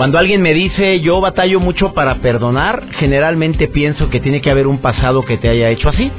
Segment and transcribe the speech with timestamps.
[0.00, 4.66] Cuando alguien me dice yo batallo mucho para perdonar, generalmente pienso que tiene que haber
[4.66, 6.10] un pasado que te haya hecho así.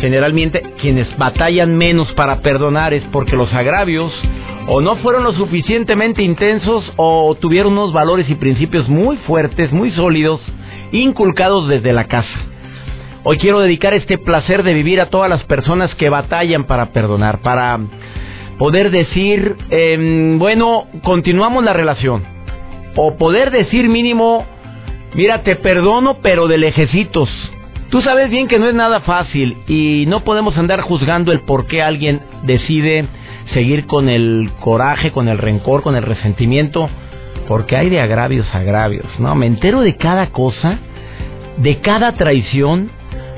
[0.00, 4.12] Generalmente quienes batallan menos para perdonar es porque los agravios
[4.68, 9.90] o no fueron lo suficientemente intensos o tuvieron unos valores y principios muy fuertes, muy
[9.90, 10.40] sólidos,
[10.92, 12.38] inculcados desde la casa.
[13.24, 17.40] Hoy quiero dedicar este placer de vivir a todas las personas que batallan para perdonar,
[17.40, 17.80] para
[18.58, 22.31] poder decir, em, bueno, continuamos la relación
[22.96, 24.44] o poder decir mínimo,
[25.14, 27.28] mira, te perdono, pero de lejecitos.
[27.90, 31.66] Tú sabes bien que no es nada fácil y no podemos andar juzgando el por
[31.66, 33.06] qué alguien decide
[33.52, 36.88] seguir con el coraje, con el rencor, con el resentimiento,
[37.48, 39.34] porque hay de agravios a agravios, ¿no?
[39.34, 40.78] Me entero de cada cosa,
[41.58, 42.90] de cada traición,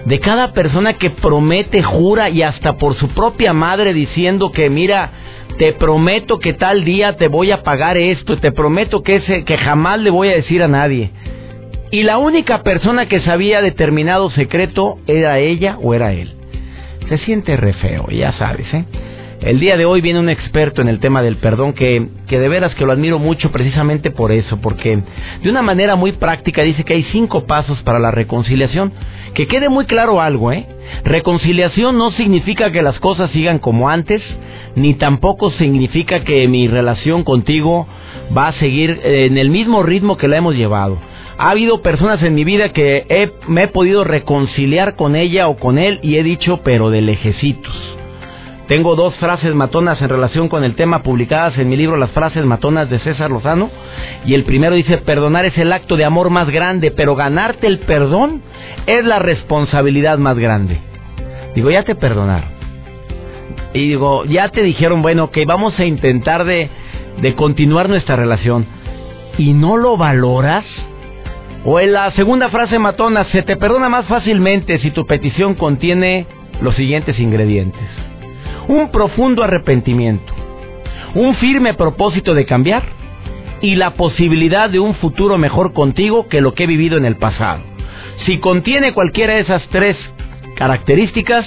[0.05, 5.11] de cada persona que promete, jura y hasta por su propia madre diciendo que mira,
[5.59, 9.57] te prometo que tal día te voy a pagar esto, te prometo que, ese, que
[9.57, 11.11] jamás le voy a decir a nadie.
[11.91, 16.35] Y la única persona que sabía determinado secreto era ella o era él.
[17.09, 18.85] Se siente re feo, ya sabes, ¿eh?
[19.45, 22.49] El día de hoy viene un experto en el tema del perdón que, que de
[22.49, 25.03] veras que lo admiro mucho precisamente por eso, porque
[25.43, 28.91] de una manera muy práctica dice que hay cinco pasos para la reconciliación.
[29.35, 30.67] Que quede muy claro algo, ¿eh?
[31.05, 34.23] Reconciliación no significa que las cosas sigan como antes,
[34.77, 37.87] ni tampoco significa que mi relación contigo
[38.35, 40.97] va a seguir en el mismo ritmo que la hemos llevado.
[41.37, 45.77] Ha habido personas en mi vida que me he podido reconciliar con ella o con
[45.77, 47.99] él y he dicho, pero de lejecitos
[48.67, 52.47] tengo dos frases matonas en relación con el tema publicadas en mi libro Las frases
[52.47, 53.71] matonas de César Lozano.
[54.25, 57.81] Y el primero dice, perdonar es el acto de amor más grande, pero ganarte el
[57.81, 58.41] perdón
[58.87, 60.79] es la responsabilidad más grande.
[61.55, 62.49] Digo, ya te perdonaron.
[63.75, 66.71] Y digo, ya te dijeron, bueno, que vamos a intentar de,
[67.21, 68.65] de continuar nuestra relación.
[69.37, 70.65] ¿Y no lo valoras?
[71.67, 76.27] O en la segunda frase matona, se te perdona más fácilmente si tu petición contiene
[76.63, 78.14] los siguientes ingredientes
[78.69, 80.33] un profundo arrepentimiento,
[81.15, 82.83] un firme propósito de cambiar
[83.61, 87.17] y la posibilidad de un futuro mejor contigo que lo que he vivido en el
[87.17, 87.63] pasado.
[88.27, 89.97] Si contiene cualquiera de esas tres
[90.57, 91.47] características,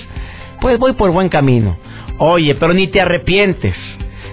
[0.62, 1.78] pues voy por buen camino.
[2.20, 3.76] Oye, pero ni te arrepientes,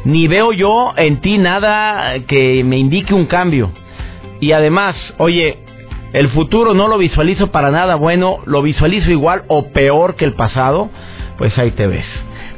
[0.04, 3.70] ni veo yo en ti nada que me indique un cambio.
[4.40, 5.58] Y además, oye,
[6.12, 10.34] el futuro no lo visualizo para nada bueno, lo visualizo igual o peor que el
[10.34, 10.90] pasado,
[11.38, 12.06] pues ahí te ves.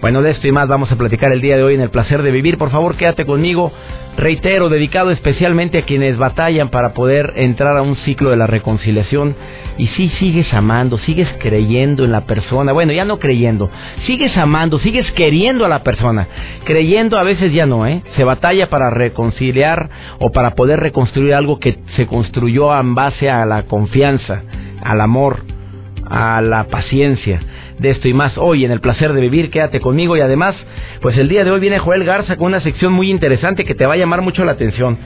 [0.06, 2.22] Bueno, de esto y más vamos a platicar el día de hoy en el placer
[2.22, 2.59] de vivir.
[2.59, 3.72] Por favor, quédate conmigo.
[4.17, 9.34] Reitero, dedicado especialmente a quienes batallan para poder entrar a un ciclo de la reconciliación.
[9.78, 12.71] Y si sigues amando, sigues creyendo en la persona.
[12.71, 13.69] Bueno, ya no creyendo.
[14.06, 16.28] Sigues amando, sigues queriendo a la persona.
[16.62, 18.03] Creyendo a veces ya no, ¿eh?
[18.15, 19.91] Se batalla para reconciliar
[20.21, 24.45] o para poder reconstruir algo que se construyó en base a la confianza,
[24.84, 25.41] al amor,
[26.09, 27.41] a la paciencia
[27.78, 29.50] de esto y más hoy en el placer de vivir.
[29.50, 30.54] Quédate conmigo y además,
[31.00, 33.87] pues el día de hoy viene Joel Garza con una sección muy interesante que te
[33.87, 34.98] va a llamar mucho la atención.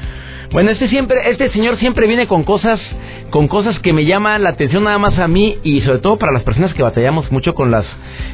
[0.52, 2.80] Bueno, este siempre, este señor siempre viene con cosas,
[3.30, 6.32] con cosas que me llaman la atención nada más a mí y sobre todo para
[6.32, 7.86] las personas que batallamos mucho con las,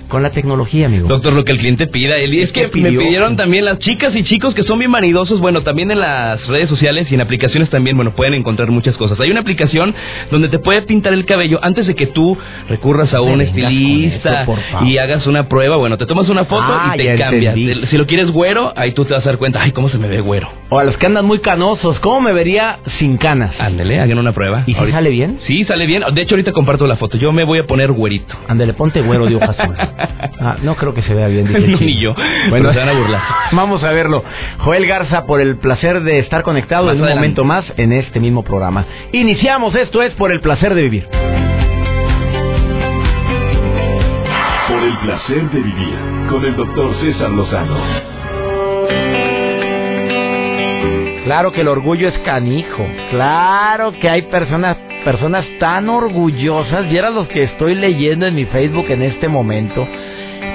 [0.08, 1.08] con la tecnología, amigo.
[1.08, 4.24] Doctor, lo que el cliente pida, Eli, es que me pidieron también las chicas y
[4.24, 7.96] chicos que son bien vanidosos, bueno, también en las redes sociales y en aplicaciones también,
[7.96, 9.20] bueno, pueden encontrar muchas cosas.
[9.20, 9.94] Hay una aplicación
[10.30, 12.38] donde te puede pintar el cabello antes de que tú
[12.70, 14.46] recurras a un estilista
[14.86, 17.54] y hagas una prueba, bueno, te tomas una foto y ah, te cambias.
[17.90, 20.08] Si lo quieres güero, ahí tú te vas a dar cuenta, ay, cómo se me
[20.08, 20.48] ve güero.
[20.70, 23.52] O a los que andan muy canosos, ¿Cómo me vería sin canas?
[23.58, 24.62] Ándele, hagan una prueba.
[24.64, 25.40] ¿Y si sale bien?
[25.44, 26.04] Sí, sale bien.
[26.14, 27.18] De hecho, ahorita comparto la foto.
[27.18, 28.32] Yo me voy a poner güerito.
[28.46, 29.74] Ándele, ponte güero de hoja azul.
[30.38, 31.50] Ah, no creo que se vea bien.
[31.72, 32.14] no, ni yo.
[32.50, 33.22] Bueno, se van a burlar.
[33.52, 34.22] Vamos a verlo.
[34.58, 38.44] Joel Garza, por el placer de estar conectado en un momento más en este mismo
[38.44, 38.84] programa.
[39.12, 39.74] Iniciamos.
[39.74, 41.08] Esto es por el placer de vivir.
[44.68, 45.96] Por el placer de vivir
[46.30, 48.15] con el doctor César Lozano.
[51.26, 52.86] Claro que el orgullo es canijo.
[53.10, 56.88] Claro que hay personas personas tan orgullosas.
[56.88, 59.88] Vieras los que estoy leyendo en mi Facebook en este momento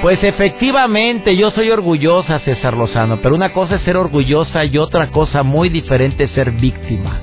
[0.00, 5.08] Pues efectivamente, yo soy orgullosa, César Lozano, pero una cosa es ser orgullosa y otra
[5.08, 7.20] cosa muy diferente es ser víctima.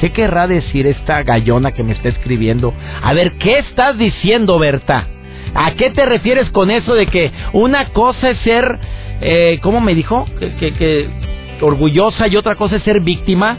[0.00, 2.72] ¿Qué querrá decir esta gallona que me está escribiendo?
[3.02, 5.06] A ver, ¿qué estás diciendo, Berta?
[5.54, 8.78] ¿A qué te refieres con eso de que una cosa es ser,
[9.20, 10.26] eh, ¿cómo me dijo?
[10.58, 11.10] Que, que,
[11.60, 13.58] orgullosa y otra cosa es ser víctima.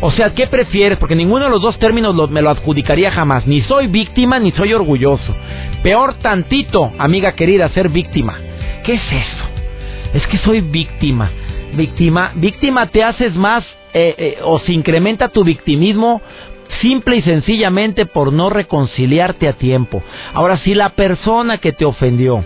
[0.00, 0.98] O sea, ¿qué prefieres?
[0.98, 3.46] Porque ninguno de los dos términos me lo adjudicaría jamás.
[3.46, 5.34] Ni soy víctima ni soy orgulloso.
[5.82, 8.38] Peor tantito, amiga querida, ser víctima.
[8.84, 9.44] ¿Qué es eso?
[10.12, 11.30] Es que soy víctima.
[11.74, 16.20] Víctima, víctima te haces más eh, eh, o se incrementa tu victimismo
[16.80, 20.02] simple y sencillamente por no reconciliarte a tiempo.
[20.32, 22.44] Ahora, si la persona que te ofendió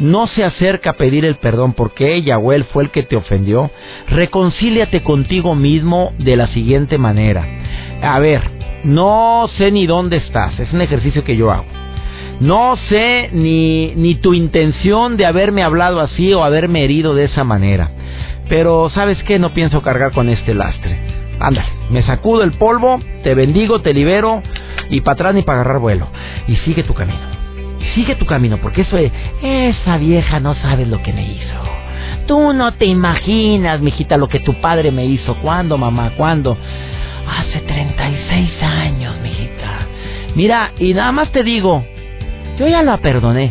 [0.00, 3.16] no se acerca a pedir el perdón porque ella o él fue el que te
[3.16, 3.70] ofendió,
[4.08, 7.46] reconcíliate contigo mismo de la siguiente manera.
[8.02, 8.42] A ver,
[8.84, 11.66] no sé ni dónde estás, es un ejercicio que yo hago.
[12.40, 17.44] No sé ni, ni tu intención de haberme hablado así o haberme herido de esa
[17.44, 17.90] manera.
[18.48, 20.98] Pero sabes qué, no pienso cargar con este lastre.
[21.38, 24.42] Ándale, me sacudo el polvo, te bendigo, te libero
[24.88, 26.06] y para atrás ni para agarrar vuelo.
[26.48, 27.29] Y sigue tu camino.
[27.94, 29.10] Sigue tu camino, porque eso es,
[29.42, 31.70] esa vieja no sabe lo que me hizo.
[32.26, 35.36] Tú no te imaginas, mijita, lo que tu padre me hizo.
[35.36, 36.12] ¿Cuándo, mamá?
[36.16, 36.56] ¿Cuándo?
[37.28, 39.86] Hace 36 años, mijita.
[40.34, 41.84] Mira, y nada más te digo,
[42.58, 43.50] yo ya la perdoné.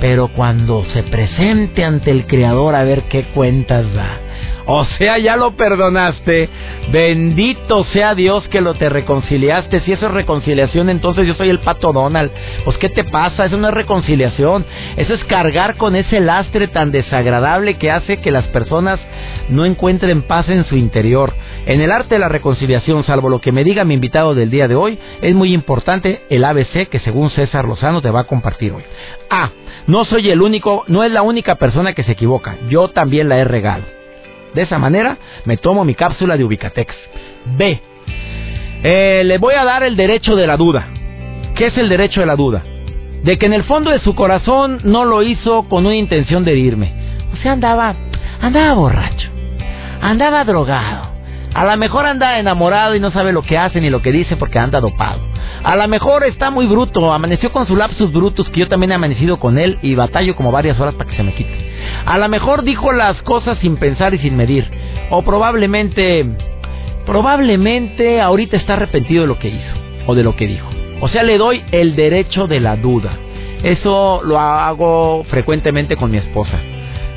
[0.00, 4.18] Pero cuando se presente ante el Creador a ver qué cuentas da.
[4.66, 6.48] O sea, ya lo perdonaste.
[6.92, 9.80] Bendito sea Dios que lo te reconciliaste.
[9.80, 12.30] Si eso es reconciliación, entonces yo soy el pato Donald.
[12.64, 13.46] Pues, ¿qué te pasa?
[13.46, 14.64] Eso no es reconciliación.
[14.96, 19.00] Eso es cargar con ese lastre tan desagradable que hace que las personas
[19.48, 21.34] no encuentren paz en su interior.
[21.66, 24.68] En el arte de la reconciliación, salvo lo que me diga mi invitado del día
[24.68, 28.72] de hoy, es muy importante el ABC que según César Lozano te va a compartir
[28.72, 28.82] hoy.
[29.30, 29.50] A.
[29.86, 32.56] No soy el único, no es la única persona que se equivoca.
[32.68, 33.99] Yo también la he regado.
[34.54, 36.94] De esa manera me tomo mi cápsula de Ubicatex.
[37.56, 37.80] B.
[38.82, 40.88] Eh, le voy a dar el derecho de la duda.
[41.54, 42.62] ¿Qué es el derecho de la duda?
[43.22, 46.52] De que en el fondo de su corazón no lo hizo con una intención de
[46.52, 46.92] herirme.
[47.34, 47.94] O sea, andaba,
[48.40, 49.28] andaba borracho,
[50.00, 51.09] andaba drogado,
[51.60, 54.34] a lo mejor anda enamorado y no sabe lo que hace ni lo que dice
[54.36, 55.20] porque anda dopado.
[55.62, 58.94] A lo mejor está muy bruto, amaneció con su lapsus brutus que yo también he
[58.94, 61.52] amanecido con él y batallo como varias horas para que se me quite.
[62.06, 64.70] A lo mejor dijo las cosas sin pensar y sin medir.
[65.10, 66.24] O probablemente,
[67.04, 69.74] probablemente ahorita está arrepentido de lo que hizo
[70.06, 70.70] o de lo que dijo.
[71.02, 73.10] O sea, le doy el derecho de la duda.
[73.62, 76.58] Eso lo hago frecuentemente con mi esposa.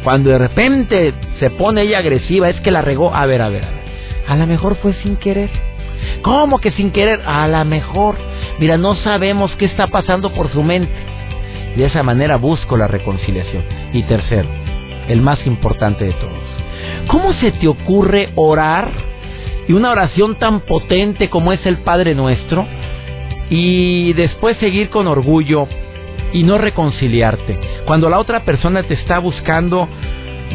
[0.04, 3.16] Cuando de repente se pone ella agresiva, es que la regó.
[3.16, 3.83] A ver, a ver, a ver.
[4.28, 5.50] A lo mejor fue sin querer.
[6.22, 7.22] ¿Cómo que sin querer?
[7.26, 8.16] A lo mejor.
[8.60, 10.92] Mira, no sabemos qué está pasando por su mente.
[11.76, 13.64] De esa manera busco la reconciliación.
[13.94, 14.48] Y tercero,
[15.08, 16.54] el más importante de todos.
[17.08, 18.92] ¿Cómo se te ocurre orar
[19.68, 22.66] y una oración tan potente como es el Padre Nuestro
[23.50, 25.68] y después seguir con orgullo
[26.32, 27.60] y no reconciliarte?
[27.86, 29.88] Cuando la otra persona te está buscando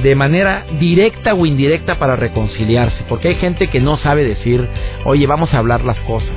[0.02, 4.69] de manera directa o indirecta para reconciliarse, porque hay gente que no sabe decir,
[5.05, 6.31] oye, vamos a hablar las cosas.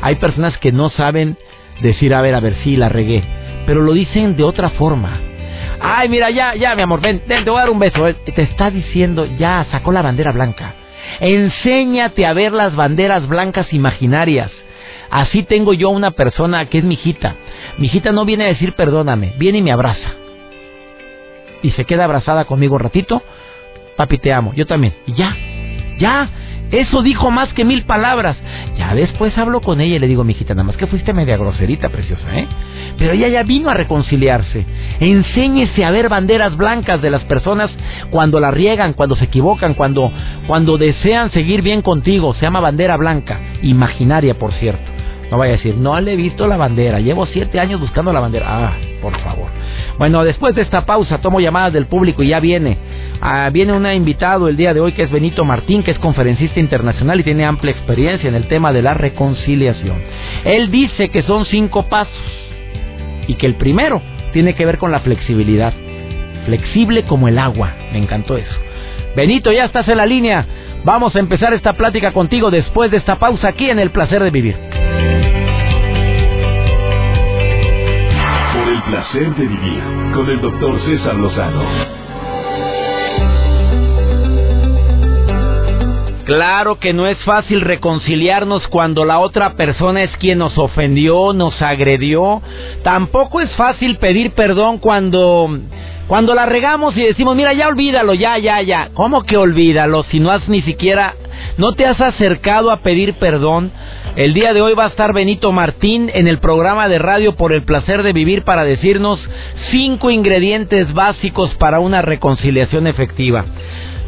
[0.00, 1.36] Hay personas que no saben
[1.80, 3.22] decir, a ver, a ver, sí, la regué,
[3.66, 5.20] pero lo dicen de otra forma.
[5.80, 8.14] Ay, mira, ya, ya, mi amor, ven, te voy a dar un beso.
[8.34, 10.74] Te está diciendo, ya, sacó la bandera blanca.
[11.20, 14.50] Enséñate a ver las banderas blancas imaginarias.
[15.10, 17.36] Así tengo yo una persona que es mi hijita.
[17.78, 20.23] Mi hijita no viene a decir perdóname, viene y me abraza
[21.64, 23.22] y se queda abrazada conmigo un ratito,
[23.96, 24.92] papi te amo, yo también.
[25.06, 25.34] Y ya,
[25.98, 26.28] ya,
[26.70, 28.36] eso dijo más que mil palabras.
[28.76, 31.88] Ya después hablo con ella y le digo, mijita, nada más que fuiste media groserita,
[31.88, 32.46] preciosa, ¿eh?
[32.98, 34.66] Pero ella ya vino a reconciliarse.
[35.00, 37.70] Enséñese a ver banderas blancas de las personas
[38.10, 40.12] cuando la riegan, cuando se equivocan, cuando,
[40.46, 42.34] cuando desean seguir bien contigo.
[42.34, 44.84] Se llama bandera blanca, imaginaria, por cierto.
[45.30, 48.20] No vaya a decir, no le he visto la bandera, llevo siete años buscando la
[48.20, 48.46] bandera.
[48.48, 49.48] Ah, por favor.
[49.98, 52.78] Bueno, después de esta pausa tomo llamadas del público y ya viene.
[53.20, 56.58] Ah, viene un invitado el día de hoy que es Benito Martín, que es conferencista
[56.58, 59.98] internacional y tiene amplia experiencia en el tema de la reconciliación.
[60.46, 62.14] Él dice que son cinco pasos
[63.28, 64.00] y que el primero
[64.32, 65.74] tiene que ver con la flexibilidad.
[66.46, 67.74] Flexible como el agua.
[67.92, 68.58] Me encantó eso.
[69.14, 70.46] Benito, ya estás en la línea.
[70.82, 74.30] Vamos a empezar esta plática contigo después de esta pausa aquí en El Placer de
[74.30, 74.56] Vivir.
[78.94, 79.82] Placer de vivir
[80.14, 81.64] con el doctor César Lozano.
[86.24, 91.60] Claro que no es fácil reconciliarnos cuando la otra persona es quien nos ofendió, nos
[91.60, 92.40] agredió.
[92.84, 95.48] Tampoco es fácil pedir perdón cuando
[96.06, 98.90] Cuando la regamos y decimos, mira, ya olvídalo, ya, ya, ya.
[98.94, 101.14] ¿Cómo que olvídalo si no has ni siquiera,
[101.56, 103.70] no te has acercado a pedir perdón?
[104.16, 107.52] El día de hoy va a estar Benito Martín en el programa de radio por
[107.52, 109.18] el placer de vivir para decirnos
[109.70, 113.44] cinco ingredientes básicos para una reconciliación efectiva.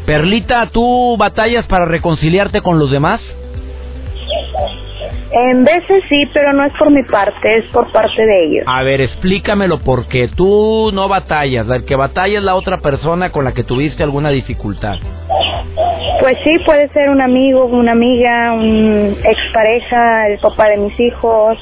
[0.05, 3.19] Perlita, ¿tú batallas para reconciliarte con los demás?
[5.29, 8.63] En veces sí, pero no es por mi parte, es por parte de ellos.
[8.65, 13.43] A ver, explícamelo porque tú no batallas, el que batalla es la otra persona con
[13.43, 14.95] la que tuviste alguna dificultad.
[16.21, 21.57] Pues sí, puede ser un amigo, una amiga, un expareja, el papá de mis hijos.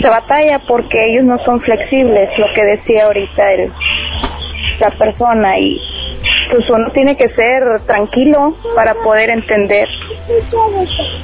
[0.00, 3.72] Se batalla porque ellos no son flexibles, lo que decía ahorita el,
[4.80, 5.80] la persona y
[6.50, 9.88] pues uno tiene que ser tranquilo para poder entender.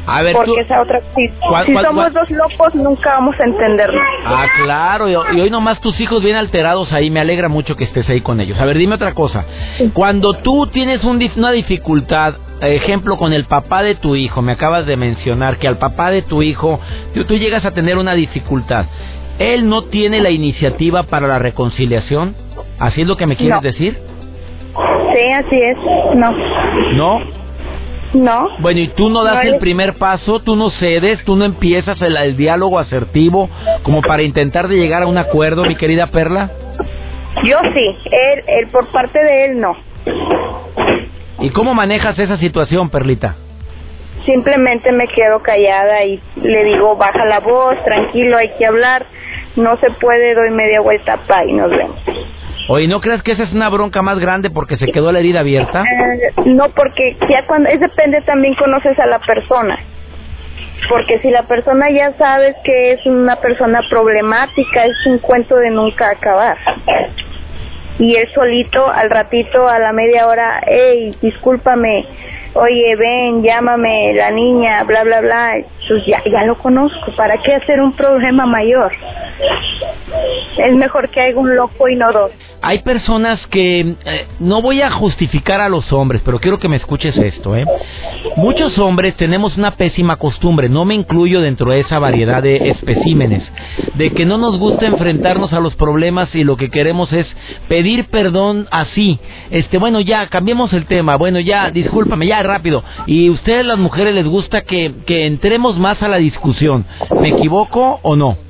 [0.06, 1.28] A ver, porque esa otra si,
[1.74, 4.02] somos dos locos nunca vamos a entendernos.
[4.24, 8.08] Ah, claro, y, hoy nomás tus hijos bien alterados ahí, me alegra mucho que estés
[8.08, 8.58] ahí con ellos.
[8.60, 9.44] A ver, dime otra cosa.
[9.92, 14.96] Cuando tú tienes una dificultad, ejemplo con el papá de tu hijo, me acabas de
[14.96, 16.80] mencionar que al papá de tu hijo
[17.14, 18.86] tú, tú llegas a tener una dificultad.
[19.38, 22.34] ¿Él no tiene la iniciativa para la reconciliación?
[22.78, 24.05] ¿Así es lo que me quieres decir?
[25.36, 25.76] Sí, así es.
[26.14, 26.32] No.
[26.94, 27.20] ¿No?
[28.14, 28.48] No.
[28.60, 30.40] Bueno, ¿y tú no das el primer paso?
[30.40, 31.22] ¿Tú no cedes?
[31.24, 33.50] ¿Tú no empiezas el, diálogo asertivo
[33.82, 36.50] como para intentar de llegar a un acuerdo, mi querida Perla?
[37.44, 37.96] Yo sí.
[38.10, 39.76] Él, él por parte de él, no.
[41.40, 43.36] ¿Y cómo manejas esa situación, Perlita?
[44.24, 49.04] Simplemente me quedo callada y le digo, baja la voz, tranquilo, hay que hablar.
[49.56, 51.96] No se puede, doy media vuelta, pa, y nos vemos.
[52.68, 55.40] Oye, ¿no crees que esa es una bronca más grande porque se quedó la herida
[55.40, 55.82] abierta?
[55.82, 59.78] Eh, no, porque ya cuando es depende también conoces a la persona.
[60.88, 65.70] Porque si la persona ya sabes que es una persona problemática, es un cuento de
[65.70, 66.56] nunca acabar.
[67.98, 72.04] Y él solito, al ratito, a la media hora, hey, discúlpame,
[72.54, 75.54] oye, ven, llámame, la niña, bla, bla, bla,
[75.88, 78.92] pues ya, ya lo conozco, ¿para qué hacer un problema mayor?
[80.58, 82.30] Es mejor que haya un loco y no dos.
[82.62, 86.76] Hay personas que, eh, no voy a justificar a los hombres, pero quiero que me
[86.76, 87.64] escuches esto, ¿eh?
[88.36, 93.42] Muchos hombres tenemos una pésima costumbre, no me incluyo dentro de esa variedad de especímenes,
[93.94, 97.26] de que no nos gusta enfrentarnos a los problemas y lo que queremos es
[97.68, 99.20] pedir perdón así.
[99.50, 102.82] Este, bueno, ya, cambiemos el tema, bueno, ya, discúlpame, ya, rápido.
[103.06, 106.86] Y ustedes las mujeres les gusta que, que entremos más a la discusión.
[107.20, 108.45] ¿Me equivoco o no?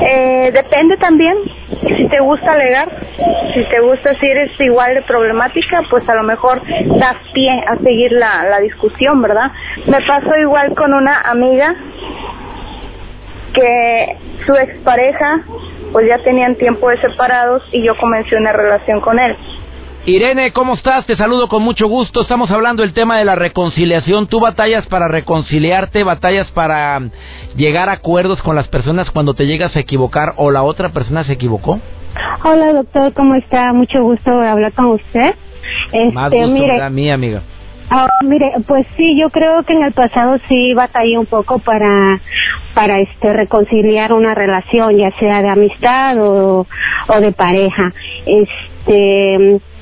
[0.00, 1.36] Eh, depende también
[1.96, 2.88] si te gusta alegar,
[3.54, 6.62] si te gusta si eres igual de problemática, pues a lo mejor
[6.98, 9.50] das pie a seguir la, la discusión, ¿verdad?
[9.86, 11.74] Me pasó igual con una amiga
[13.52, 15.40] que su expareja
[15.92, 19.36] pues ya tenían tiempo de separados y yo comencé una relación con él.
[20.08, 21.04] Irene, ¿cómo estás?
[21.04, 22.22] Te saludo con mucho gusto.
[22.22, 24.26] Estamos hablando del tema de la reconciliación.
[24.26, 26.02] ¿Tú batallas para reconciliarte?
[26.02, 26.98] ¿Batallas para
[27.56, 31.24] llegar a acuerdos con las personas cuando te llegas a equivocar o la otra persona
[31.24, 31.78] se equivocó?
[32.42, 33.74] Hola, doctor, ¿cómo está?
[33.74, 35.34] Mucho gusto hablar con usted.
[35.92, 37.42] Este, Más gusto mire, mí, amiga.
[37.90, 42.18] Ah, mire, pues sí, yo creo que en el pasado sí batallé un poco para
[42.74, 46.66] para este reconciliar una relación, ya sea de amistad o,
[47.08, 47.92] o de pareja.
[48.24, 48.77] Este,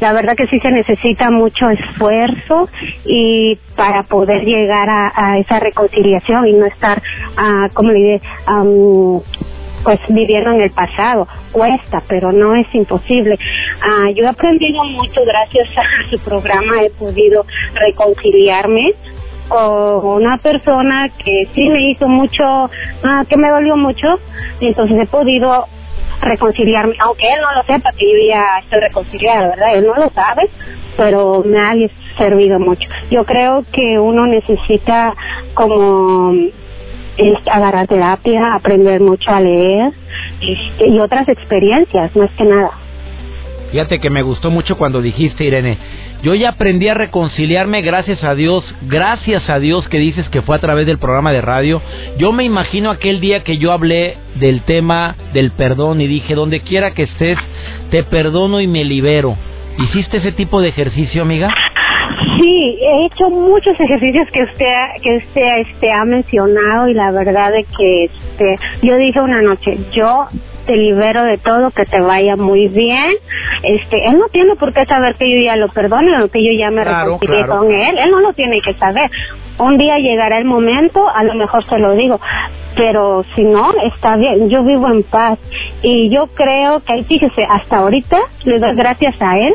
[0.00, 2.68] la verdad que sí se necesita mucho esfuerzo
[3.04, 7.00] y para poder llegar a, esa reconciliación y no estar,
[7.38, 8.20] uh, como le diré,
[9.84, 11.28] pues viviendo en el pasado.
[11.52, 13.38] Cuesta, pero no es imposible.
[13.80, 18.92] Ah, yo he aprendido mucho gracias a su programa, he podido reconciliarme
[19.48, 22.42] con una persona que sí me hizo mucho,
[23.04, 24.18] ah, que me dolió mucho,
[24.58, 25.66] y entonces he podido
[26.20, 29.74] reconciliarme, aunque él no lo sepa que yo ya estoy reconciliada, ¿verdad?
[29.74, 30.48] Él no lo sabe,
[30.96, 31.74] pero me ha
[32.18, 32.88] servido mucho.
[33.10, 35.14] Yo creo que uno necesita
[35.54, 36.32] como
[37.16, 39.92] este, agarrar terapia, aprender mucho a leer
[40.40, 42.70] este, y otras experiencias, más que nada.
[43.70, 45.76] Fíjate que me gustó mucho cuando dijiste, Irene,
[46.22, 50.56] yo ya aprendí a reconciliarme gracias a Dios, gracias a Dios que dices que fue
[50.56, 51.82] a través del programa de radio.
[52.16, 56.60] Yo me imagino aquel día que yo hablé del tema del perdón y dije, donde
[56.60, 57.38] quiera que estés,
[57.90, 59.36] te perdono y me libero.
[59.78, 61.52] ¿Hiciste ese tipo de ejercicio, amiga?
[62.36, 67.52] Sí, he hecho muchos ejercicios que usted que usted este ha mencionado y la verdad
[67.52, 70.26] de que este yo dije una noche, yo
[70.66, 73.12] te libero de todo, que te vaya muy bien.
[73.62, 76.50] Este, él no tiene por qué saber que yo ya lo perdono o que yo
[76.58, 79.10] ya me reconcilié con él, él no lo tiene que saber.
[79.58, 82.20] un día llegará el momento, a lo mejor se lo digo,
[82.76, 85.38] pero si no, está bien, yo vivo en paz
[85.82, 89.54] y yo creo que, fíjese, hasta ahorita le doy gracias a él,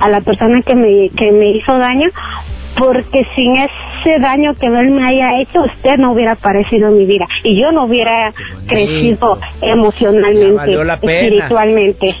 [0.00, 2.08] a la persona que me, que me hizo daño,
[2.78, 7.04] porque sin ese daño que él me haya hecho, usted no hubiera aparecido en mi
[7.04, 7.26] vida.
[7.44, 8.32] Y yo no hubiera
[8.66, 10.72] crecido emocionalmente,
[11.02, 12.14] espiritualmente.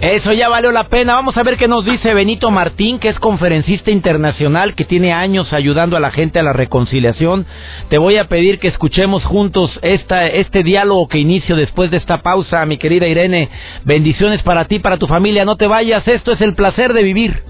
[0.00, 1.14] Eso ya valió la pena.
[1.14, 5.52] Vamos a ver qué nos dice Benito Martín, que es conferencista internacional, que tiene años
[5.52, 7.46] ayudando a la gente a la reconciliación.
[7.88, 12.22] Te voy a pedir que escuchemos juntos esta, este diálogo que inicio después de esta
[12.22, 13.48] pausa, mi querida Irene.
[13.84, 15.44] Bendiciones para ti, para tu familia.
[15.44, 17.42] No te vayas, esto es el placer de vivir.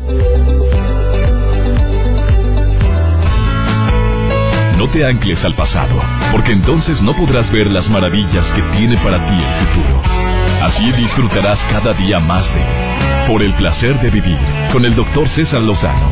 [4.78, 6.00] No te ancles al pasado,
[6.33, 10.27] porque entonces no podrás ver las maravillas que tiene para ti el futuro.
[10.62, 14.38] Así disfrutarás cada día más de Por el placer de vivir
[14.73, 16.11] con el doctor César Lozano.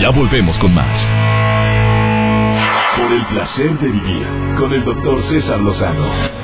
[0.00, 1.06] Ya volvemos con más.
[2.96, 4.26] Por el placer de vivir
[4.58, 6.43] con el doctor César Lozano.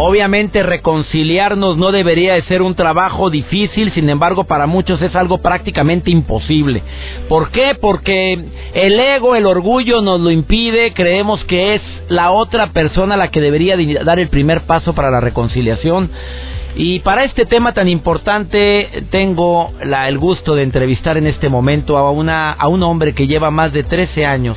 [0.00, 5.38] Obviamente reconciliarnos no debería de ser un trabajo difícil, sin embargo para muchos es algo
[5.38, 6.84] prácticamente imposible.
[7.28, 7.76] ¿Por qué?
[7.80, 8.38] Porque
[8.74, 13.40] el ego, el orgullo nos lo impide, creemos que es la otra persona la que
[13.40, 16.12] debería dar el primer paso para la reconciliación.
[16.76, 21.96] Y para este tema tan importante tengo la, el gusto de entrevistar en este momento
[21.96, 24.56] a, una, a un hombre que lleva más de 13 años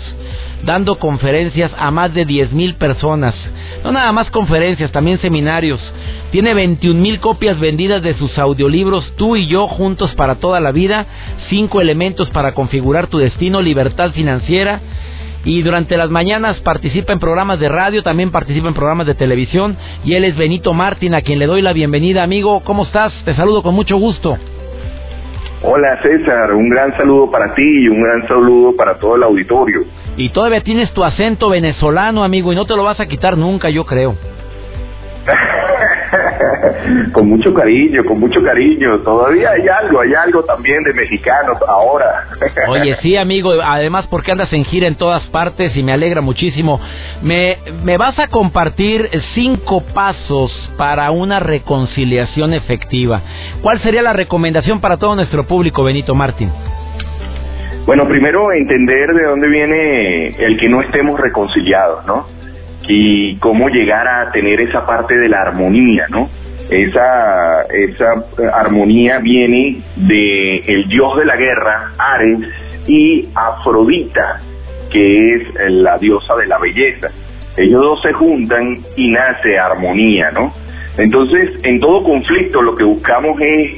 [0.63, 3.33] dando conferencias a más de 10 mil personas.
[3.83, 5.81] No nada más conferencias, también seminarios.
[6.31, 10.71] Tiene 21 mil copias vendidas de sus audiolibros Tú y yo juntos para toda la
[10.71, 11.05] vida.
[11.49, 14.81] Cinco elementos para configurar tu destino, libertad financiera
[15.43, 19.77] y durante las mañanas participa en programas de radio, también participa en programas de televisión
[20.03, 22.23] y él es Benito Martín, a quien le doy la bienvenida.
[22.23, 23.11] Amigo, ¿cómo estás?
[23.25, 24.37] Te saludo con mucho gusto.
[25.63, 29.83] Hola César, un gran saludo para ti y un gran saludo para todo el auditorio.
[30.17, 33.69] Y todavía tienes tu acento venezolano, amigo, y no te lo vas a quitar nunca,
[33.69, 34.15] yo creo.
[37.13, 38.99] con mucho cariño, con mucho cariño.
[38.99, 42.27] Todavía hay algo, hay algo también de mexicanos ahora.
[42.69, 46.79] Oye, sí, amigo, además porque andas en gira en todas partes y me alegra muchísimo.
[47.21, 53.21] Me, me vas a compartir cinco pasos para una reconciliación efectiva.
[53.61, 56.51] ¿Cuál sería la recomendación para todo nuestro público, Benito Martín?
[57.85, 62.40] Bueno, primero entender de dónde viene el que no estemos reconciliados, ¿no?
[62.87, 66.29] Y cómo llegar a tener esa parte de la armonía, ¿no?
[66.69, 72.39] Esa, esa armonía viene de el dios de la guerra, Ares,
[72.87, 74.41] y Afrodita,
[74.91, 77.07] que es la diosa de la belleza.
[77.57, 80.53] Ellos dos se juntan y nace armonía, ¿no?
[80.97, 83.71] Entonces, en todo conflicto lo que buscamos es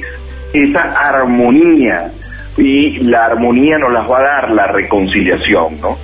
[0.52, 2.12] esa armonía
[2.56, 5.96] y la armonía nos las va a dar la reconciliación, ¿no?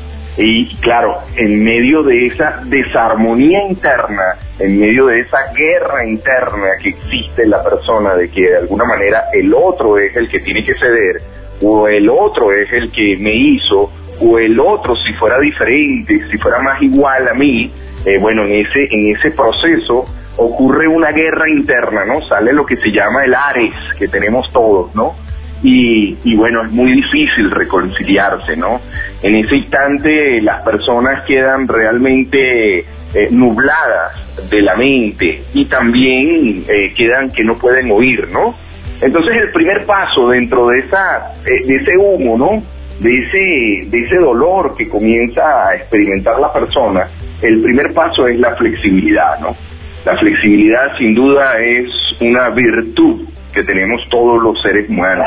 [0.43, 6.89] Y claro, en medio de esa desarmonía interna, en medio de esa guerra interna que
[6.89, 10.65] existe en la persona, de que de alguna manera el otro es el que tiene
[10.65, 11.21] que ceder,
[11.61, 16.39] o el otro es el que me hizo, o el otro si fuera diferente, si
[16.39, 17.71] fuera más igual a mí,
[18.07, 20.07] eh, bueno, en ese, en ese proceso
[20.39, 22.23] ocurre una guerra interna, ¿no?
[22.23, 25.17] Sale lo que se llama el Ares, que tenemos todos, ¿no?
[25.63, 28.81] Y, y bueno, es muy difícil reconciliarse, ¿no?
[29.23, 32.79] En ese instante las personas quedan realmente
[33.13, 34.13] eh, nubladas
[34.49, 38.55] de la mente y también eh, quedan que no pueden oír, ¿no?
[39.01, 42.63] Entonces el primer paso dentro de esa eh, de ese humo, ¿no?
[43.01, 47.09] De ese de ese dolor que comienza a experimentar la persona,
[47.43, 49.57] el primer paso es la flexibilidad, ¿no?
[50.05, 55.27] La flexibilidad sin duda es una virtud que tenemos todos los seres humanos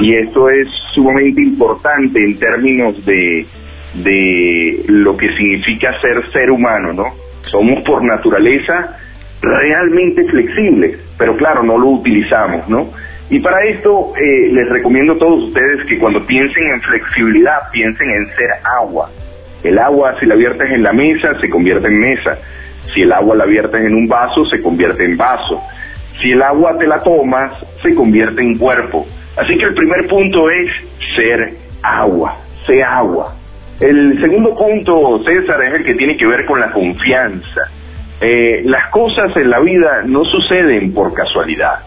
[0.00, 3.46] y esto es sumamente importante en términos de,
[3.94, 7.04] de lo que significa ser ser humano, ¿no?
[7.50, 8.96] Somos por naturaleza
[9.40, 12.90] realmente flexibles, pero claro, no lo utilizamos, ¿no?
[13.30, 18.10] Y para esto eh, les recomiendo a todos ustedes que cuando piensen en flexibilidad, piensen
[18.10, 18.50] en ser
[18.80, 19.10] agua.
[19.62, 22.38] El agua, si la viertes en la mesa, se convierte en mesa.
[22.92, 25.62] Si el agua la viertes en un vaso, se convierte en vaso.
[26.20, 29.06] Si el agua te la tomas, se convierte en cuerpo.
[29.36, 30.70] Así que el primer punto es
[31.16, 33.34] ser agua, ser agua.
[33.80, 37.62] El segundo punto, César, es el que tiene que ver con la confianza.
[38.20, 41.80] Eh, las cosas en la vida no suceden por casualidad.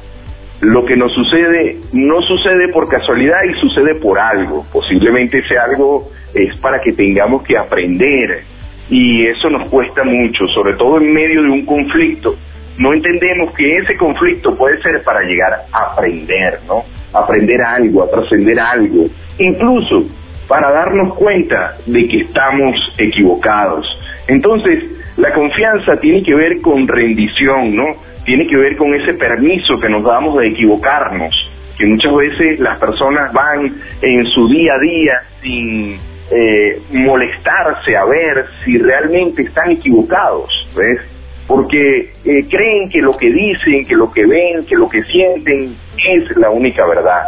[0.62, 4.66] Lo que nos sucede no sucede por casualidad y sucede por algo.
[4.74, 8.44] Posiblemente ese algo es para que tengamos que aprender
[8.90, 12.36] y eso nos cuesta mucho, sobre todo en medio de un conflicto.
[12.78, 16.84] No entendemos que ese conflicto puede ser para llegar a aprender, ¿no?
[17.16, 19.08] aprender algo, a trascender algo.
[19.40, 20.06] incluso
[20.48, 23.86] para darnos cuenta de que estamos equivocados.
[24.28, 24.84] Entonces,
[25.18, 27.86] la confianza tiene que ver con rendición, ¿no?
[28.26, 31.34] Tiene que ver con ese permiso que nos damos de equivocarnos,
[31.80, 36.00] que muchas veces las personas van en su día a día sin
[36.32, 41.15] eh, molestarse a ver si realmente están equivocados, ¿ves?
[41.48, 45.76] Porque eh, creen que lo que dicen, que lo que ven, que lo que sienten
[45.98, 47.22] es la única verdad.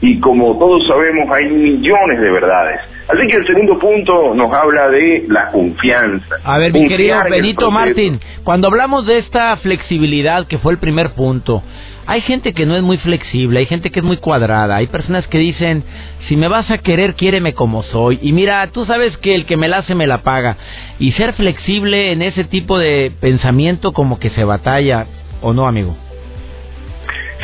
[0.00, 2.80] Y como todos sabemos, hay millones de verdades.
[3.08, 6.36] Así que el segundo punto nos habla de la confianza.
[6.44, 11.10] A ver, mi querido Benito Martín, cuando hablamos de esta flexibilidad, que fue el primer
[11.10, 11.62] punto,
[12.06, 15.26] hay gente que no es muy flexible, hay gente que es muy cuadrada, hay personas
[15.28, 15.84] que dicen,
[16.28, 18.18] si me vas a querer, quiéreme como soy.
[18.22, 20.56] Y mira, tú sabes que el que me la hace, me la paga.
[20.98, 25.06] Y ser flexible en ese tipo de pensamiento como que se batalla,
[25.40, 25.96] ¿o no, amigo?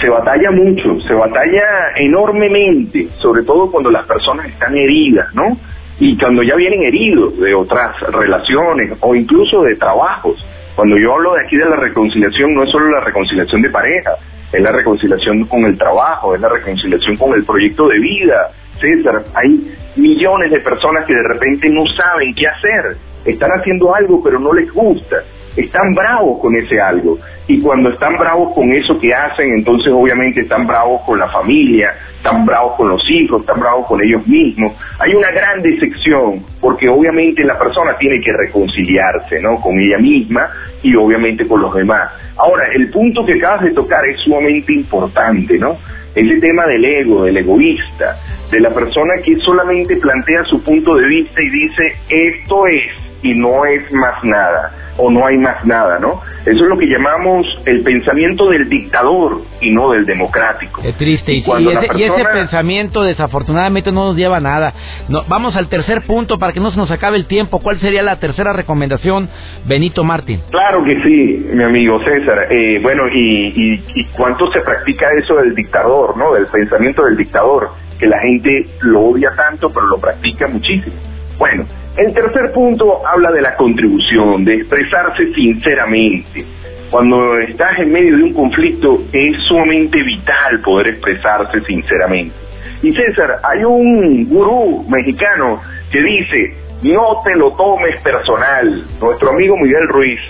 [0.00, 5.58] Se batalla mucho, se batalla enormemente, sobre todo cuando las personas están heridas, ¿no?
[5.98, 10.36] Y cuando ya vienen heridos de otras relaciones o incluso de trabajos.
[10.76, 14.12] Cuando yo hablo de aquí de la reconciliación, no es solo la reconciliación de pareja,
[14.52, 18.50] es la reconciliación con el trabajo, es la reconciliación con el proyecto de vida.
[18.80, 24.22] César, hay millones de personas que de repente no saben qué hacer, están haciendo algo
[24.22, 25.16] pero no les gusta,
[25.58, 27.18] están bravos con ese algo.
[27.46, 31.94] Y cuando están bravos con eso que hacen, entonces obviamente están bravos con la familia,
[32.16, 34.74] están bravos con los hijos, están bravos con ellos mismos.
[34.98, 39.60] Hay una gran decepción, porque obviamente la persona tiene que reconciliarse, ¿no?
[39.60, 40.48] Con ella misma
[40.82, 42.10] y obviamente con los demás.
[42.36, 45.76] Ahora, el punto que acabas de tocar es sumamente importante, ¿no?
[46.14, 48.16] Ese tema del ego, del egoísta,
[48.50, 53.34] de la persona que solamente plantea su punto de vista y dice, esto es y
[53.34, 56.20] no es más nada, o no hay más nada, ¿no?
[56.46, 60.82] Eso es lo que llamamos el pensamiento del dictador y no del democrático.
[60.82, 64.72] Es triste, y, ese, pensamiento desafortunadamente no nos lleva a nada.
[65.08, 67.60] No, vamos al tercer punto para que no se nos acabe el tiempo.
[67.60, 69.28] ¿Cuál sería la tercera recomendación,
[69.66, 70.40] Benito Martín?
[70.50, 72.46] Claro que sí, mi amigo César.
[72.50, 76.32] Eh, bueno, y, y cuánto se practica eso del dictador, ¿no?
[76.34, 80.94] Del pensamiento del dictador, que la gente lo odia tanto, pero lo practica muchísimo.
[81.38, 86.44] Bueno, el tercer punto habla de la contribución, de expresarse sinceramente.
[86.90, 92.34] Cuando estás en medio de un conflicto es sumamente vital poder expresarse sinceramente.
[92.82, 98.84] Y César, hay un gurú mexicano que dice, no te lo tomes personal.
[99.00, 100.20] Nuestro amigo Miguel Ruiz,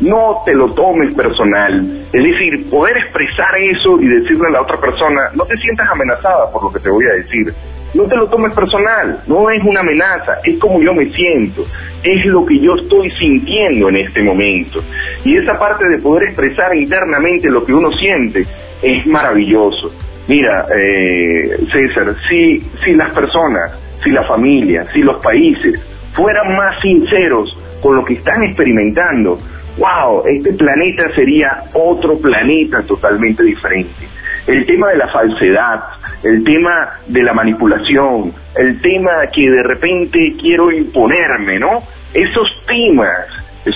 [0.00, 2.06] no te lo tomes personal.
[2.12, 6.50] Es decir, poder expresar eso y decirle a la otra persona, no te sientas amenazada
[6.52, 7.52] por lo que te voy a decir
[7.94, 11.64] no te lo tomes personal, no es una amenaza, es como yo me siento,
[12.02, 14.82] es lo que yo estoy sintiendo en este momento.
[15.24, 18.46] Y esa parte de poder expresar internamente lo que uno siente
[18.82, 19.92] es maravilloso.
[20.28, 23.72] Mira, eh, César, si, si las personas,
[24.04, 25.80] si la familia, si los países
[26.14, 29.38] fueran más sinceros con lo que están experimentando,
[29.78, 34.08] wow, este planeta sería otro planeta totalmente diferente.
[34.48, 35.80] El tema de la falsedad,
[36.22, 41.82] el tema de la manipulación, el tema que de repente quiero imponerme, ¿no?
[42.14, 43.26] Esos temas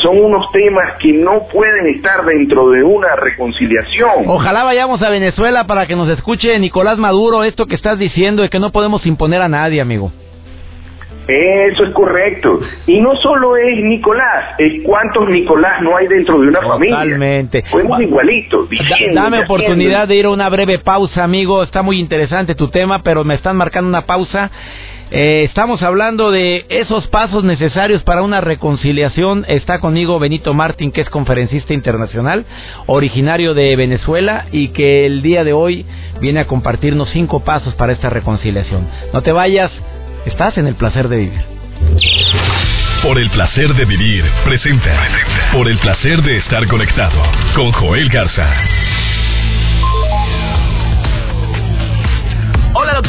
[0.00, 4.24] son unos temas que no pueden estar dentro de una reconciliación.
[4.26, 8.48] Ojalá vayamos a Venezuela para que nos escuche Nicolás Maduro esto que estás diciendo de
[8.48, 10.10] que no podemos imponer a nadie, amigo.
[11.28, 12.60] Eso es correcto.
[12.86, 16.96] Y no solo es Nicolás, es cuántos Nicolás no hay dentro de una familia.
[16.96, 17.62] Totalmente.
[17.70, 18.68] Fuimos igualitos.
[19.14, 21.62] Dame oportunidad de ir a una breve pausa, amigo.
[21.62, 24.50] Está muy interesante tu tema, pero me están marcando una pausa.
[25.14, 29.44] Eh, estamos hablando de esos pasos necesarios para una reconciliación.
[29.46, 32.46] Está conmigo Benito Martín, que es conferencista internacional,
[32.86, 35.84] originario de Venezuela y que el día de hoy
[36.22, 38.88] viene a compartirnos cinco pasos para esta reconciliación.
[39.12, 39.70] No te vayas,
[40.26, 41.40] Estás en el placer de vivir.
[43.02, 45.08] Por el placer de vivir, presenta.
[45.52, 47.20] Por el placer de estar conectado
[47.56, 48.48] con Joel Garza.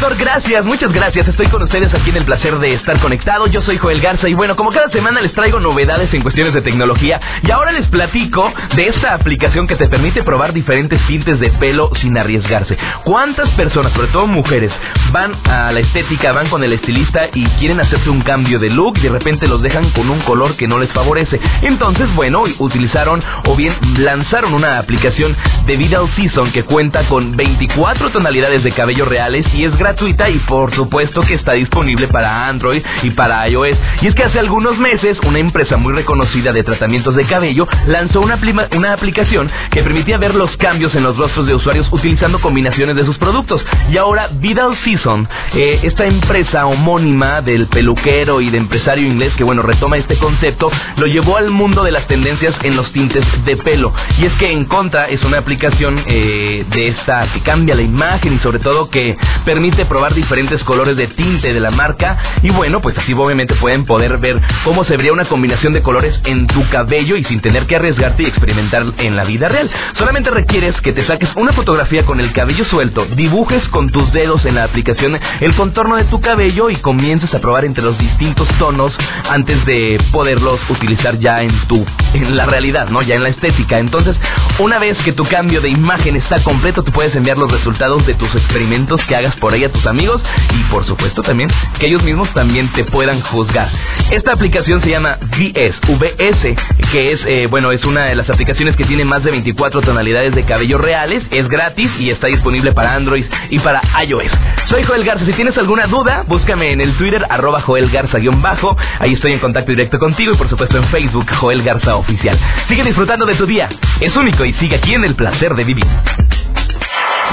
[0.04, 1.30] Gracias, muchas gracias.
[1.30, 3.48] Estoy con ustedes aquí en el placer de estar conectado.
[3.48, 6.62] Yo soy Joel Garza y bueno, como cada semana les traigo novedades en cuestiones de
[6.62, 11.52] tecnología y ahora les platico de esta aplicación que te permite probar diferentes tintes de
[11.52, 12.78] pelo sin arriesgarse.
[13.06, 14.74] ¿Cuántas personas, sobre todo mujeres,
[15.14, 18.98] van a la estética, van con el estilista y quieren hacerse un cambio de look
[18.98, 21.40] y de repente los dejan con un color que no les favorece?
[21.62, 25.34] Entonces, bueno, utilizaron o bien lanzaron una aplicación
[25.66, 30.28] de Vidal Season que cuenta con 24 tonalidades de cabello reales y es gratis gratuita
[30.30, 33.78] y por supuesto que está disponible para Android y para iOS.
[34.02, 38.22] Y es que hace algunos meses una empresa muy reconocida de tratamientos de cabello lanzó
[38.22, 38.40] una,
[38.76, 43.06] una aplicación que permitía ver los cambios en los rostros de usuarios utilizando combinaciones de
[43.06, 43.64] sus productos.
[43.92, 49.44] Y ahora Vidal Season, eh, esta empresa homónima del peluquero y de empresario inglés que
[49.44, 53.58] bueno retoma este concepto, lo llevó al mundo de las tendencias en los tintes de
[53.58, 53.94] pelo.
[54.20, 58.34] Y es que en contra es una aplicación eh, de esta que cambia la imagen
[58.34, 62.82] y sobre todo que permite probar diferentes colores de tinte de la marca y bueno
[62.82, 66.68] pues así obviamente pueden poder ver cómo se vería una combinación de colores en tu
[66.70, 69.70] cabello y sin tener que arriesgarte y experimentar en la vida real.
[69.98, 74.46] Solamente requieres que te saques una fotografía con el cabello suelto, dibujes con tus dedos
[74.46, 78.48] en la aplicación el contorno de tu cabello y comiences a probar entre los distintos
[78.58, 78.94] tonos
[79.30, 83.02] antes de poderlos utilizar ya en tu en la realidad, ¿no?
[83.02, 83.80] Ya en la estética.
[83.80, 84.16] Entonces,
[84.60, 88.14] una vez que tu cambio de imagen está completo, tú puedes enviar los resultados de
[88.14, 90.22] tus experimentos que hagas por ahí a tus amigos
[90.54, 91.50] y por supuesto también
[91.80, 93.70] que ellos mismos también te puedan juzgar.
[94.12, 96.56] Esta aplicación se llama VS, VS,
[96.92, 100.36] que es, eh, bueno, es una de las aplicaciones que tiene más de 24 tonalidades
[100.36, 104.32] de cabello reales, es gratis y está disponible para Android y para iOS.
[104.68, 109.14] Soy Joel Garza, si tienes alguna duda, búscame en el Twitter, arroba Joel Garza-bajo, ahí
[109.14, 112.38] estoy en contacto directo contigo y por supuesto en Facebook, Joel Garza Oficial.
[112.68, 115.86] Sigue disfrutando de tu día, es único y sigue aquí en el placer de vivir.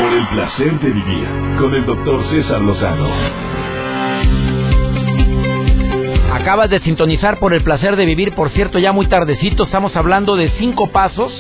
[0.01, 3.11] Por el placer de vivir, con el doctor César Lozano.
[6.33, 10.37] Acabas de sintonizar por el placer de vivir, por cierto, ya muy tardecito, estamos hablando
[10.37, 11.31] de cinco pasos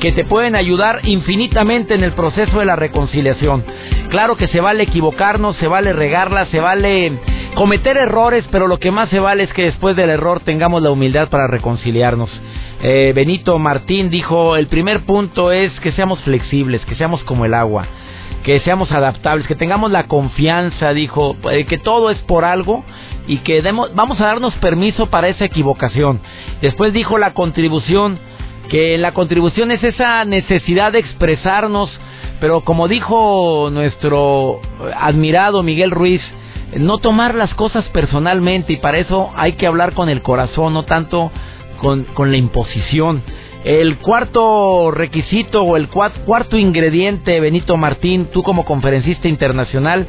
[0.00, 3.64] que te pueden ayudar infinitamente en el proceso de la reconciliación.
[4.08, 7.20] Claro que se vale equivocarnos, se vale regarla, se vale
[7.54, 10.90] cometer errores, pero lo que más se vale es que después del error tengamos la
[10.90, 12.30] humildad para reconciliarnos.
[12.82, 17.54] Eh, Benito Martín dijo, el primer punto es que seamos flexibles, que seamos como el
[17.54, 17.86] agua,
[18.44, 22.84] que seamos adaptables, que tengamos la confianza, dijo, eh, que todo es por algo
[23.26, 26.20] y que demos, vamos a darnos permiso para esa equivocación.
[26.60, 28.18] Después dijo la contribución,
[28.68, 31.90] que la contribución es esa necesidad de expresarnos,
[32.40, 34.60] pero como dijo nuestro
[34.96, 36.20] admirado Miguel Ruiz,
[36.76, 40.84] no tomar las cosas personalmente y para eso hay que hablar con el corazón, no
[40.84, 41.30] tanto
[41.80, 43.22] con, con la imposición.
[43.66, 50.06] El cuarto requisito o el cuarto ingrediente, Benito Martín, tú como conferencista internacional,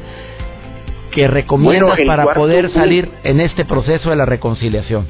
[1.10, 5.08] que recomiendas para poder salir en este proceso de la reconciliación?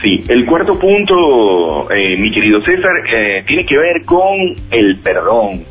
[0.00, 4.38] Sí, el cuarto punto, eh, mi querido César, eh, tiene que ver con
[4.70, 5.66] el perdón.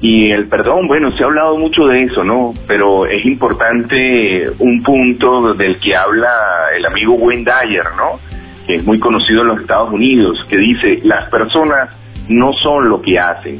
[0.00, 2.54] Y el perdón, bueno, se ha hablado mucho de eso, ¿no?
[2.68, 6.30] Pero es importante un punto del que habla
[6.76, 8.35] el amigo Wayne Dyer, ¿no?
[8.66, 11.90] Que es muy conocido en los Estados Unidos, que dice, las personas
[12.28, 13.58] no son lo que hacen,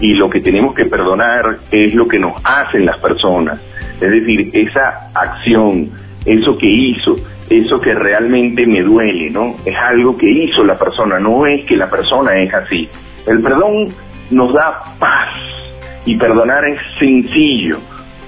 [0.00, 3.60] y lo que tenemos que perdonar es lo que nos hacen las personas.
[4.00, 5.90] Es decir, esa acción,
[6.24, 7.16] eso que hizo,
[7.48, 9.56] eso que realmente me duele, ¿no?
[9.64, 12.88] Es algo que hizo la persona, no es que la persona es así.
[13.26, 13.94] El perdón
[14.30, 15.28] nos da paz
[16.04, 17.78] y perdonar es sencillo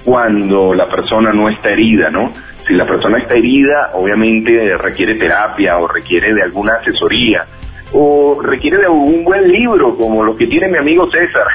[0.03, 2.33] cuando la persona no está herida, ¿no?
[2.69, 7.43] Si la persona está herida, obviamente requiere terapia o requiere de alguna asesoría
[7.91, 11.47] o requiere de un buen libro como lo que tiene mi amigo César.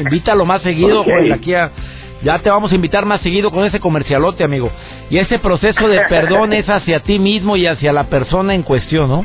[0.00, 1.52] invítalo más seguido, aquí
[2.22, 4.70] ya te vamos a invitar más seguido con ese comercialote, amigo.
[5.08, 9.08] Y ese proceso de perdón es hacia ti mismo y hacia la persona en cuestión,
[9.08, 9.24] ¿no?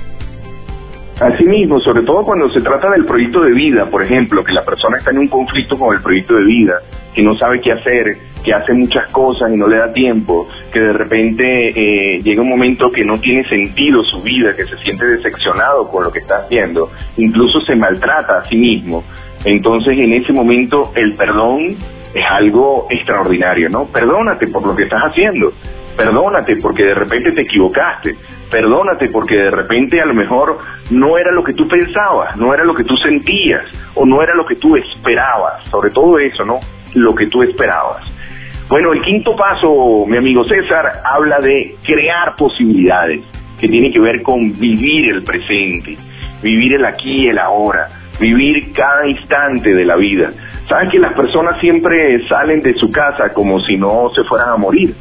[1.20, 4.64] Así mismo, sobre todo cuando se trata del proyecto de vida, por ejemplo, que la
[4.64, 6.74] persona está en un conflicto con el proyecto de vida,
[7.14, 10.80] que no sabe qué hacer, que hace muchas cosas y no le da tiempo, que
[10.80, 15.06] de repente eh, llega un momento que no tiene sentido su vida, que se siente
[15.06, 19.04] decepcionado con lo que está haciendo, incluso se maltrata a sí mismo.
[19.44, 21.76] Entonces en ese momento el perdón
[22.14, 23.88] es algo extraordinario, ¿no?
[23.88, 25.52] Perdónate por lo que estás haciendo,
[25.98, 28.16] perdónate porque de repente te equivocaste,
[28.52, 30.58] perdónate porque de repente a lo mejor
[30.92, 34.36] no era lo que tú pensabas, no era lo que tú sentías o no era
[34.36, 36.60] lo que tú esperabas, sobre todo eso, ¿no?
[36.94, 38.04] Lo que tú esperabas.
[38.68, 43.22] Bueno, el quinto paso, mi amigo César, habla de crear posibilidades,
[43.60, 45.96] que tiene que ver con vivir el presente,
[46.42, 50.32] vivir el aquí y el ahora, vivir cada instante de la vida.
[50.68, 54.58] Sabes que las personas siempre salen de su casa como si no se fueran a
[54.58, 54.96] morir.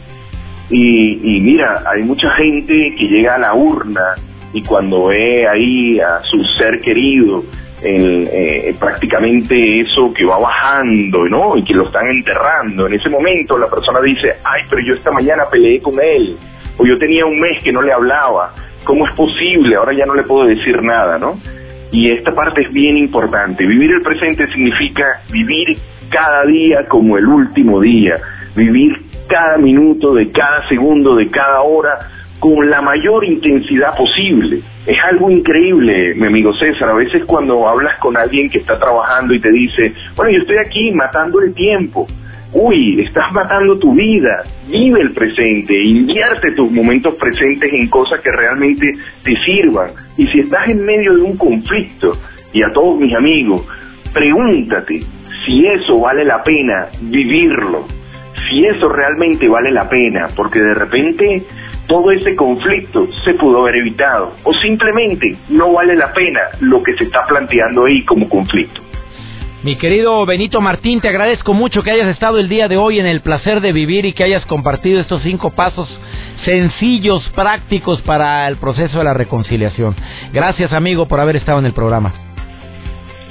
[0.68, 4.14] Y, mira, hay mucha gente que llega a la urna
[4.52, 7.44] y cuando ve ahí a su ser querido,
[7.86, 11.56] eh, prácticamente eso que va bajando, ¿no?
[11.56, 12.86] Y que lo están enterrando.
[12.86, 16.36] En ese momento la persona dice, ay, pero yo esta mañana peleé con él,
[16.78, 19.76] o yo tenía un mes que no le hablaba, ¿cómo es posible?
[19.76, 21.38] Ahora ya no le puedo decir nada, ¿no?
[21.92, 23.66] Y esta parte es bien importante.
[23.66, 25.78] Vivir el presente significa vivir
[26.10, 28.18] cada día como el último día,
[28.56, 31.98] vivir cada minuto, de cada segundo, de cada hora,
[32.40, 34.62] con la mayor intensidad posible.
[34.86, 36.90] Es algo increíble, mi amigo César.
[36.90, 40.56] A veces cuando hablas con alguien que está trabajando y te dice, bueno, yo estoy
[40.58, 42.06] aquí matando el tiempo.
[42.52, 44.44] Uy, estás matando tu vida.
[44.68, 48.86] Vive el presente, invierte tus momentos presentes en cosas que realmente
[49.24, 49.90] te sirvan.
[50.16, 52.18] Y si estás en medio de un conflicto,
[52.54, 53.66] y a todos mis amigos,
[54.12, 55.00] pregúntate
[55.44, 57.86] si eso vale la pena vivirlo,
[58.48, 61.42] si eso realmente vale la pena, porque de repente
[61.86, 66.94] todo ese conflicto se pudo haber evitado o simplemente no vale la pena lo que
[66.94, 68.80] se está planteando ahí como conflicto.
[69.62, 73.06] Mi querido Benito Martín, te agradezco mucho que hayas estado el día de hoy en
[73.06, 75.88] el placer de vivir y que hayas compartido estos cinco pasos
[76.44, 79.96] sencillos, prácticos para el proceso de la reconciliación.
[80.32, 82.33] Gracias amigo por haber estado en el programa.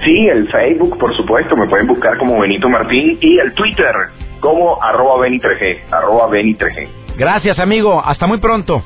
[0.05, 3.93] Sí, el Facebook, por supuesto, me pueden buscar como Benito Martín y el Twitter
[4.39, 6.87] como arroba Beni3G, arroba Beni3G.
[7.17, 8.03] Gracias, amigo.
[8.05, 8.83] Hasta muy pronto.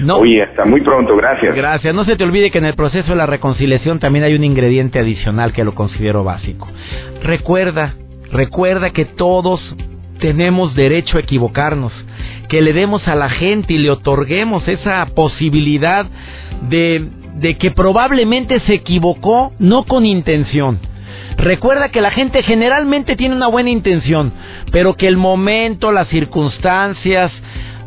[0.00, 1.54] No, Oye, hasta muy pronto, gracias.
[1.54, 1.94] Gracias.
[1.94, 4.98] No se te olvide que en el proceso de la reconciliación también hay un ingrediente
[4.98, 6.68] adicional que lo considero básico.
[7.22, 7.94] Recuerda
[8.36, 9.62] Recuerda que todos
[10.20, 11.90] tenemos derecho a equivocarnos,
[12.50, 16.04] que le demos a la gente y le otorguemos esa posibilidad
[16.68, 20.80] de, que probablemente se equivocó no con intención.
[21.38, 24.34] Recuerda que la gente generalmente tiene una buena intención,
[24.70, 27.32] pero que el momento, las circunstancias,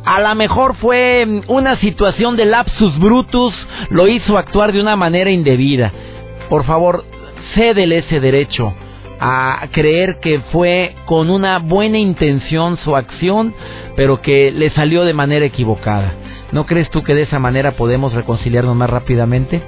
[0.04, 3.54] a lo mejor fue una situación de lapsus brutus,
[3.92, 5.94] lo hizo actuar de una manera indebida.
[6.50, 7.06] Por favor,
[7.54, 8.74] cédele ese derecho
[9.20, 13.54] a creer que fue con una buena intención su acción,
[13.96, 16.14] pero que le salió de manera equivocada.
[16.52, 19.62] ¿No crees tú que de esa manera podemos reconciliarnos más rápidamente?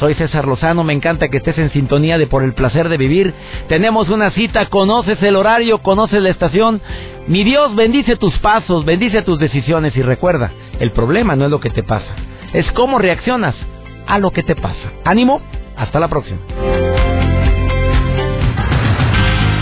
[0.00, 3.32] Soy César Lozano, me encanta que estés en sintonía de Por el placer de vivir.
[3.68, 6.80] Tenemos una cita, conoces el horario, conoces la estación.
[7.28, 11.60] Mi Dios bendice tus pasos, bendice tus decisiones y recuerda, el problema no es lo
[11.60, 12.12] que te pasa,
[12.52, 13.54] es cómo reaccionas
[14.06, 14.92] a lo que te pasa.
[15.04, 15.40] Ánimo,
[15.76, 16.40] hasta la próxima.